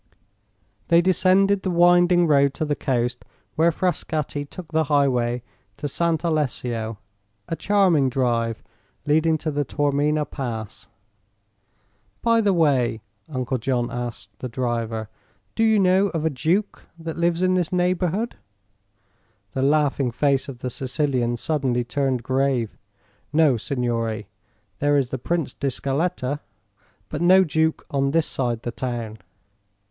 They 0.87 0.99
descended 0.99 1.61
the 1.61 1.69
winding 1.69 2.25
road 2.25 2.55
to 2.55 2.65
the 2.65 2.75
coast, 2.75 3.23
where 3.53 3.69
Frascatti 3.69 4.45
took 4.49 4.71
the 4.71 4.85
highway 4.85 5.43
to 5.77 5.87
Sant' 5.87 6.23
Alessio, 6.23 6.97
a 7.47 7.55
charming 7.55 8.09
drive 8.09 8.63
leading 9.05 9.37
to 9.37 9.51
the 9.51 9.63
Taormina 9.63 10.25
Pass. 10.25 10.87
"By 12.23 12.41
the 12.41 12.51
way," 12.51 13.01
Uncle 13.29 13.59
John 13.59 13.91
asked 13.91 14.29
the 14.39 14.49
driver, 14.49 15.07
"do 15.53 15.63
you 15.63 15.77
know 15.77 16.07
of 16.15 16.25
a 16.25 16.31
duke 16.31 16.81
that 16.97 17.15
lives 17.19 17.43
in 17.43 17.53
this 17.53 17.71
neighborhood?" 17.71 18.37
The 19.51 19.61
laughing 19.61 20.09
face 20.09 20.49
of 20.49 20.61
the 20.61 20.71
Sicilian 20.71 21.37
suddenly 21.37 21.83
turned 21.83 22.23
grave. 22.23 22.75
"No, 23.31 23.55
signore. 23.55 24.25
There 24.79 24.97
is 24.97 25.11
the 25.11 25.19
Prince 25.19 25.53
di 25.53 25.67
Scaletta; 25.67 26.39
but 27.07 27.21
no 27.21 27.43
duke 27.43 27.85
on 27.91 28.09
this 28.09 28.25
side 28.25 28.63
the 28.63 28.71
town." 28.71 29.19